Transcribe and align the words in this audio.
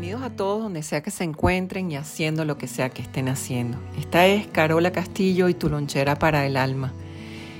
Bienvenidos 0.00 0.22
a 0.22 0.36
todos 0.36 0.62
donde 0.62 0.84
sea 0.84 1.02
que 1.02 1.10
se 1.10 1.24
encuentren 1.24 1.90
y 1.90 1.96
haciendo 1.96 2.44
lo 2.44 2.56
que 2.56 2.68
sea 2.68 2.88
que 2.88 3.02
estén 3.02 3.28
haciendo. 3.28 3.78
Esta 3.98 4.28
es 4.28 4.46
Carola 4.46 4.92
Castillo 4.92 5.48
y 5.48 5.54
tu 5.54 5.68
lonchera 5.68 6.14
para 6.14 6.46
el 6.46 6.56
alma. 6.56 6.92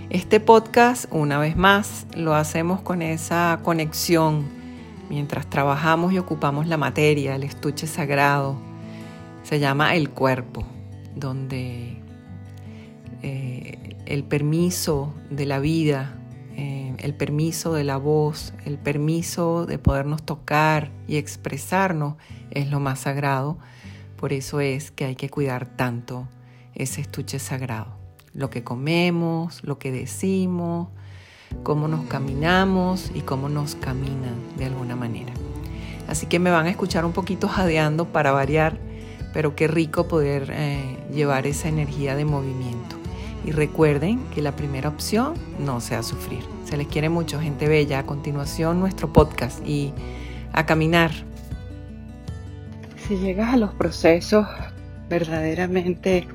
Este 0.09 0.39
podcast, 0.39 1.07
una 1.11 1.41
vez 1.41 1.57
más, 1.57 2.07
lo 2.15 2.37
hacemos 2.37 2.81
con 2.81 3.03
esa 3.03 3.59
conexión 3.65 4.47
mientras 5.11 5.51
trabajamos 5.51 6.13
y 6.13 6.19
ocupamos 6.19 6.69
la 6.69 6.77
materia, 6.77 7.35
el 7.35 7.43
estuche 7.43 7.89
sagrado. 7.89 8.57
Se 9.43 9.59
llama 9.59 9.97
el 9.97 10.09
cuerpo, 10.09 10.65
donde 11.17 11.97
eh, 13.23 13.97
el 14.07 14.23
permiso 14.23 15.13
de 15.29 15.45
la 15.45 15.59
vida, 15.59 16.18
el 16.99 17.15
permiso 17.15 17.73
de 17.73 17.85
la 17.85 17.97
voz, 17.97 18.53
el 18.65 18.79
permiso 18.79 19.67
de 19.67 19.79
podernos 19.79 20.23
tocar 20.23 20.91
y 21.07 21.17
expresarnos 21.17 22.15
es 22.51 22.71
lo 22.71 22.81
más 22.81 23.01
sagrado. 23.01 23.59
Por 24.17 24.33
eso 24.33 24.61
es 24.61 24.91
que 24.91 25.05
hay 25.05 25.17
que 25.17 25.31
cuidar 25.31 25.67
tanto 25.67 26.29
ese 26.75 27.01
estuche 27.01 27.39
sagrado. 27.39 27.97
Lo 28.35 28.51
que 28.51 28.65
comemos, 28.65 29.63
lo 29.65 29.79
que 29.79 29.91
decimos, 29.93 30.89
cómo 31.63 31.89
nos 31.89 32.07
caminamos 32.07 33.11
y 33.15 33.21
cómo 33.21 33.49
nos 33.49 33.75
caminan 33.75 34.37
de 34.57 34.67
alguna 34.67 34.97
manera. 34.97 35.33
Así 36.09 36.27
que 36.27 36.39
me 36.39 36.51
van 36.51 36.67
a 36.67 36.71
escuchar 36.71 37.05
un 37.05 37.13
poquito 37.13 37.49
jadeando 37.49 38.07
para 38.07 38.33
variar, 38.33 38.79
pero 39.33 39.55
qué 39.55 39.69
rico 39.69 40.09
poder 40.09 40.51
eh, 40.53 40.97
llevar 41.13 41.47
esa 41.47 41.69
energía 41.69 42.17
de 42.17 42.25
movimiento. 42.25 42.98
Y 43.45 43.53
recuerden 43.53 44.25
que 44.35 44.43
la 44.43 44.57
primera 44.57 44.89
opción 44.89 45.35
no 45.59 45.81
sea 45.81 46.03
sufrir. 46.03 46.45
Se 46.65 46.77
les 46.77 46.87
quiere 46.87 47.09
mucho, 47.09 47.41
gente 47.41 47.69
bella. 47.69 48.01
A 48.01 48.07
continuación, 48.07 48.81
nuestro 48.81 49.13
podcast 49.13 49.67
y 49.67 49.93
a 50.53 50.67
caminar. 50.67 51.11
Si 52.97 53.17
llegas 53.17 53.55
a 53.55 53.57
los 53.57 53.73
procesos 53.75 54.47
verdaderamente 55.09 56.27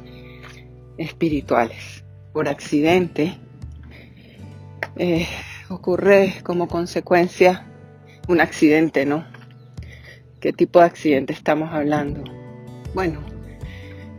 espirituales 0.98 2.04
por 2.34 2.48
accidente, 2.48 3.38
eh, 4.96 5.28
ocurre 5.70 6.36
como 6.44 6.68
consecuencia 6.68 7.66
un 8.28 8.42
accidente, 8.42 9.06
¿no? 9.06 9.26
¿Qué 10.40 10.54
tipo 10.54 10.80
de 10.80 10.86
accidente 10.86 11.34
estamos 11.34 11.72
hablando? 11.72 12.24
Bueno, 12.94 13.20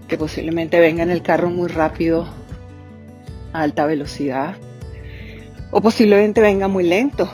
que 0.09 0.17
posiblemente 0.17 0.81
venga 0.81 1.03
en 1.03 1.11
el 1.11 1.23
carro 1.23 1.51
muy 1.51 1.69
rápido 1.69 2.29
alta 3.55 3.87
velocidad 3.87 4.57
o 5.71 5.81
posiblemente 5.81 6.41
venga 6.41 6.69
muy 6.69 6.85
lento 6.85 7.31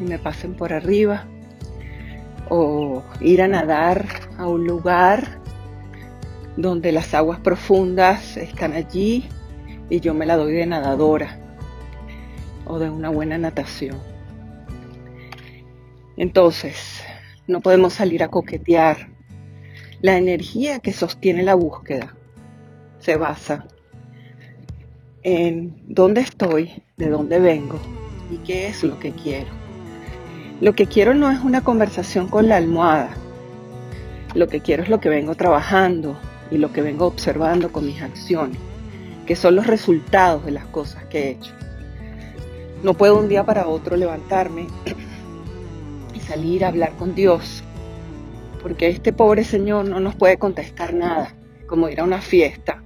y 0.00 0.04
me 0.04 0.18
pasen 0.18 0.54
por 0.54 0.72
arriba 0.72 1.24
o 2.48 3.02
ir 3.20 3.42
a 3.42 3.48
nadar 3.48 4.06
a 4.38 4.46
un 4.46 4.66
lugar 4.66 5.40
donde 6.56 6.92
las 6.92 7.14
aguas 7.14 7.40
profundas 7.40 8.36
están 8.36 8.74
allí 8.74 9.28
y 9.88 10.00
yo 10.00 10.12
me 10.14 10.26
la 10.26 10.36
doy 10.36 10.52
de 10.52 10.66
nadadora 10.66 11.38
o 12.66 12.78
de 12.78 12.90
una 12.90 13.08
buena 13.08 13.38
natación. 13.38 13.96
Entonces, 16.16 17.02
no 17.46 17.60
podemos 17.60 17.94
salir 17.94 18.22
a 18.22 18.28
coquetear. 18.28 19.08
La 20.02 20.18
energía 20.18 20.80
que 20.80 20.92
sostiene 20.92 21.42
la 21.42 21.54
búsqueda 21.54 22.14
se 22.98 23.16
basa 23.16 23.66
en 25.22 25.76
dónde 25.86 26.20
estoy, 26.20 26.82
de 26.96 27.08
dónde 27.08 27.38
vengo 27.38 27.78
y 28.30 28.38
qué 28.38 28.66
es 28.66 28.82
lo 28.82 28.98
que 28.98 29.12
quiero. 29.12 29.50
Lo 30.60 30.74
que 30.74 30.86
quiero 30.86 31.14
no 31.14 31.30
es 31.30 31.40
una 31.40 31.62
conversación 31.62 32.28
con 32.28 32.48
la 32.48 32.56
almohada. 32.56 33.10
Lo 34.34 34.48
que 34.48 34.60
quiero 34.60 34.82
es 34.82 34.88
lo 34.88 35.00
que 35.00 35.08
vengo 35.08 35.34
trabajando 35.34 36.18
y 36.50 36.58
lo 36.58 36.72
que 36.72 36.82
vengo 36.82 37.06
observando 37.06 37.70
con 37.70 37.86
mis 37.86 38.02
acciones, 38.02 38.58
que 39.26 39.36
son 39.36 39.56
los 39.56 39.66
resultados 39.66 40.44
de 40.44 40.52
las 40.52 40.64
cosas 40.66 41.04
que 41.04 41.18
he 41.18 41.30
hecho. 41.30 41.52
No 42.82 42.94
puedo 42.94 43.18
un 43.18 43.28
día 43.28 43.44
para 43.44 43.68
otro 43.68 43.96
levantarme 43.96 44.66
y 46.14 46.20
salir 46.20 46.64
a 46.64 46.68
hablar 46.68 46.92
con 46.96 47.14
Dios, 47.14 47.62
porque 48.60 48.88
este 48.88 49.12
pobre 49.12 49.44
Señor 49.44 49.88
no 49.88 50.00
nos 50.00 50.16
puede 50.16 50.38
contestar 50.38 50.94
nada, 50.94 51.34
como 51.66 51.88
ir 51.88 52.00
a 52.00 52.04
una 52.04 52.20
fiesta, 52.20 52.81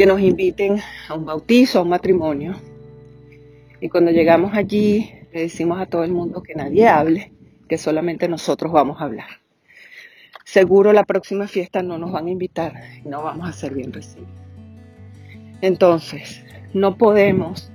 que 0.00 0.06
nos 0.06 0.22
inviten 0.22 0.80
a 1.10 1.14
un 1.14 1.26
bautizo, 1.26 1.78
a 1.78 1.82
un 1.82 1.90
matrimonio, 1.90 2.54
y 3.82 3.90
cuando 3.90 4.10
llegamos 4.10 4.54
allí 4.54 5.12
le 5.30 5.42
decimos 5.42 5.78
a 5.78 5.84
todo 5.84 6.04
el 6.04 6.10
mundo 6.10 6.42
que 6.42 6.54
nadie 6.54 6.88
hable, 6.88 7.32
que 7.68 7.76
solamente 7.76 8.26
nosotros 8.26 8.72
vamos 8.72 8.98
a 8.98 9.04
hablar. 9.04 9.28
Seguro 10.42 10.94
la 10.94 11.04
próxima 11.04 11.46
fiesta 11.48 11.82
no 11.82 11.98
nos 11.98 12.12
van 12.12 12.28
a 12.28 12.30
invitar 12.30 12.72
y 13.04 13.08
no 13.10 13.22
vamos 13.22 13.46
a 13.46 13.52
ser 13.52 13.74
bien 13.74 13.92
recibidos. 13.92 14.32
Entonces, 15.60 16.46
no 16.72 16.96
podemos 16.96 17.70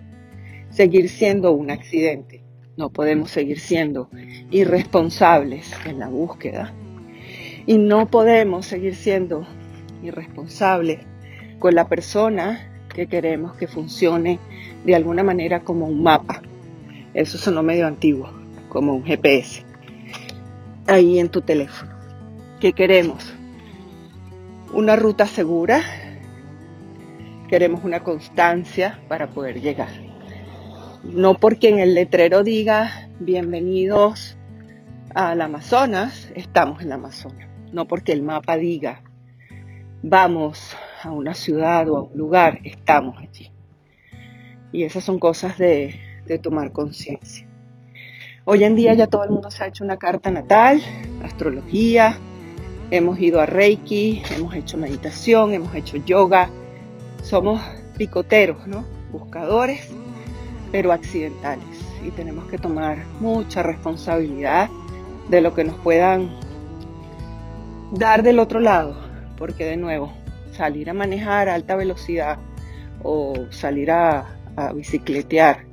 seguir 0.72 1.10
siendo 1.10 1.52
un 1.52 1.70
accidente, 1.70 2.42
no 2.76 2.90
podemos 2.90 3.30
seguir 3.30 3.60
siendo 3.60 4.10
irresponsables 4.50 5.72
en 5.86 6.00
la 6.00 6.10
búsqueda 6.10 6.74
y 7.68 7.78
no 7.78 8.08
podemos 8.08 8.66
seguir 8.66 8.96
siendo 8.96 9.46
irresponsables 10.02 11.06
con 11.60 11.76
la 11.76 11.88
persona 11.88 12.72
que 12.94 13.08
queremos 13.08 13.56
que 13.56 13.68
funcione 13.68 14.40
de 14.86 14.96
alguna 14.96 15.24
manera 15.24 15.62
como 15.62 15.86
un 15.86 16.02
mapa. 16.02 16.42
Eso 17.14 17.38
sonó 17.38 17.64
medio 17.64 17.88
antiguo, 17.88 18.30
como 18.70 18.94
un 18.94 19.04
GPS. 19.04 19.64
Ahí 20.88 21.20
en 21.20 21.30
tu 21.30 21.42
teléfono. 21.42 21.92
¿Qué 22.60 22.74
queremos? 22.74 23.34
Una 24.74 24.96
ruta 24.96 25.26
segura. 25.26 25.82
Queremos 27.50 27.84
una 27.84 28.02
constancia 28.02 29.00
para 29.08 29.28
poder 29.28 29.62
llegar. 29.62 29.90
No 31.04 31.36
porque 31.36 31.70
en 31.70 31.80
el 31.80 31.94
letrero 31.94 32.44
diga 32.44 33.10
bienvenidos 33.20 34.38
al 35.14 35.42
Amazonas, 35.42 36.32
estamos 36.36 36.82
en 36.82 36.88
el 36.88 36.94
Amazonas. 36.94 37.48
No 37.72 37.86
porque 37.88 38.12
el 38.12 38.24
mapa 38.24 38.58
diga 38.58 39.02
vamos 40.08 40.76
a 41.06 41.12
una 41.12 41.34
ciudad 41.34 41.88
o 41.90 41.98
a 41.98 42.04
un 42.04 42.18
lugar, 42.18 42.60
estamos 42.64 43.18
allí. 43.20 43.52
Y 44.72 44.84
esas 44.84 45.04
son 45.04 45.20
cosas 45.20 45.58
de, 45.58 46.00
de 46.26 46.40
tomar 46.40 46.72
conciencia. 46.72 47.48
Hoy 48.44 48.64
en 48.64 48.76
día 48.76 48.94
ya 48.94 49.08
todo 49.08 49.24
el 49.24 49.30
mundo 49.30 49.50
se 49.52 49.64
ha 49.64 49.68
hecho 49.68 49.84
una 49.84 49.98
carta 49.98 50.32
natal, 50.32 50.82
astrología, 51.24 52.18
hemos 52.92 53.20
ido 53.20 53.40
a 53.40 53.46
Reiki, 53.46 54.22
hemos 54.36 54.54
hecho 54.56 54.78
meditación, 54.78 55.54
hemos 55.54 55.74
hecho 55.76 55.98
yoga. 55.98 56.50
Somos 57.24 57.62
picoteros, 57.98 58.68
¿no? 58.68 58.86
Buscadores, 59.12 59.90
pero 60.72 60.92
accidentales. 60.92 61.66
Y 62.06 62.12
tenemos 62.12 62.46
que 62.46 62.58
tomar 62.58 63.06
mucha 63.20 63.64
responsabilidad 63.64 64.70
de 65.30 65.42
lo 65.42 65.54
que 65.54 65.64
nos 65.64 65.76
puedan 65.78 66.30
dar 67.92 68.22
del 68.24 68.40
otro 68.40 68.60
lado. 68.60 68.96
Porque 69.38 69.66
de 69.66 69.78
nuevo, 69.78 70.14
salir 70.56 70.90
a 70.90 70.94
manejar 70.94 71.50
a 71.50 71.56
alta 71.56 71.76
velocidad 71.76 72.38
o 73.04 73.34
salir 73.52 73.92
a, 73.92 74.32
bicicletear 74.74 75.66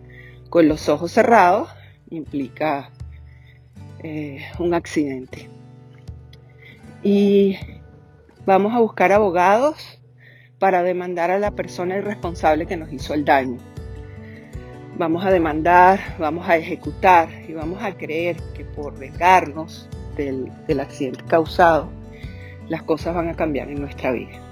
con 0.50 0.66
los 0.66 0.88
ojos 0.88 1.12
cerrados 1.12 1.70
implica 2.10 2.90
eh, 4.02 4.44
un 4.58 4.74
accidente. 4.74 5.48
Y 7.04 7.58
vamos 8.44 8.74
a 8.74 8.80
buscar 8.80 9.12
abogados 9.12 10.00
para 10.58 10.82
demandar 10.82 11.30
a 11.30 11.38
la 11.38 11.52
persona 11.52 11.96
irresponsable 11.96 12.66
que 12.66 12.76
nos 12.76 12.92
hizo 12.92 13.14
el 13.14 13.24
daño. 13.24 13.58
Vamos 14.98 15.24
a 15.24 15.30
demandar, 15.30 16.00
vamos 16.18 16.48
a 16.48 16.56
ejecutar 16.56 17.28
y 17.48 17.52
vamos 17.52 17.82
a 17.82 17.96
creer 17.96 18.36
que 18.54 18.64
por 18.64 18.98
vengarnos 18.98 19.88
del, 20.16 20.50
del 20.66 20.80
accidente 20.80 21.24
causado, 21.26 21.88
las 22.68 22.82
cosas 22.82 23.14
van 23.14 23.28
a 23.28 23.34
cambiar 23.34 23.68
en 23.68 23.80
nuestra 23.80 24.12
vida. 24.12 24.51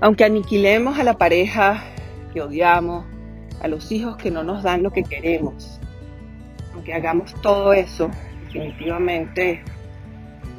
Aunque 0.00 0.24
aniquilemos 0.24 0.98
a 0.98 1.04
la 1.04 1.18
pareja 1.18 1.82
que 2.32 2.40
odiamos, 2.40 3.04
a 3.60 3.68
los 3.68 3.90
hijos 3.90 4.16
que 4.16 4.30
no 4.30 4.44
nos 4.44 4.62
dan 4.62 4.82
lo 4.82 4.92
que 4.92 5.02
queremos. 5.02 5.80
Aunque 6.72 6.94
hagamos 6.94 7.34
todo 7.42 7.72
eso, 7.72 8.08
definitivamente 8.44 9.62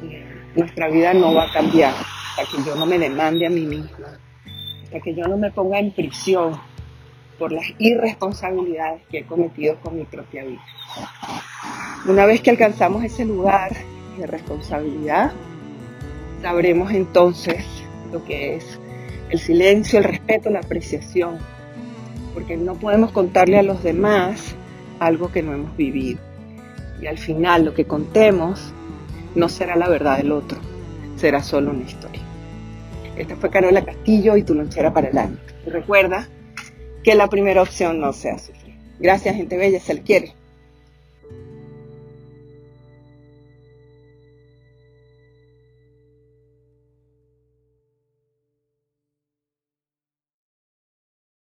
eh, 0.02 0.42
nuestra 0.54 0.88
vida 0.88 1.14
no 1.14 1.32
va 1.32 1.44
a 1.44 1.52
cambiar 1.52 1.94
hasta 2.38 2.56
que 2.56 2.62
yo 2.64 2.74
no 2.76 2.84
me 2.84 2.98
demande 2.98 3.46
a 3.46 3.50
mí 3.50 3.62
misma, 3.62 4.18
hasta 4.84 5.00
que 5.00 5.14
yo 5.14 5.24
no 5.24 5.38
me 5.38 5.50
ponga 5.50 5.78
en 5.78 5.92
prisión 5.92 6.60
por 7.38 7.50
las 7.50 7.64
irresponsabilidades 7.78 9.00
que 9.10 9.20
he 9.20 9.24
cometido 9.24 9.80
con 9.80 9.96
mi 9.96 10.04
propia 10.04 10.44
vida. 10.44 10.60
Una 12.06 12.26
vez 12.26 12.42
que 12.42 12.50
alcanzamos 12.50 13.02
ese 13.04 13.24
lugar 13.24 13.72
de 14.18 14.26
responsabilidad, 14.26 15.32
sabremos 16.42 16.92
entonces 16.92 17.64
lo 18.12 18.22
que 18.24 18.56
es 18.56 18.78
el 19.30 19.38
silencio, 19.38 19.98
el 19.98 20.04
respeto, 20.04 20.50
la 20.50 20.58
apreciación, 20.60 21.38
porque 22.34 22.56
no 22.56 22.74
podemos 22.74 23.12
contarle 23.12 23.58
a 23.58 23.62
los 23.62 23.82
demás 23.82 24.54
algo 24.98 25.30
que 25.32 25.42
no 25.42 25.54
hemos 25.54 25.76
vivido. 25.76 26.18
Y 27.00 27.06
al 27.06 27.18
final 27.18 27.64
lo 27.64 27.74
que 27.74 27.84
contemos 27.84 28.72
no 29.34 29.48
será 29.48 29.76
la 29.76 29.88
verdad 29.88 30.18
del 30.18 30.32
otro, 30.32 30.58
será 31.16 31.42
solo 31.42 31.70
una 31.70 31.84
historia. 31.84 32.20
Esta 33.16 33.36
fue 33.36 33.50
Carola 33.50 33.84
Castillo 33.84 34.36
y 34.36 34.42
tu 34.42 34.54
lonchera 34.54 34.92
para 34.92 35.08
el 35.08 35.18
año. 35.18 35.36
Y 35.66 35.70
recuerda 35.70 36.28
que 37.04 37.14
la 37.14 37.28
primera 37.28 37.62
opción 37.62 38.00
no 38.00 38.12
sea 38.12 38.38
sufrir. 38.38 38.74
Gracias, 38.98 39.36
gente 39.36 39.56
bella, 39.56 39.80
se 39.80 39.94
le 39.94 40.02
quiere. 40.02 40.34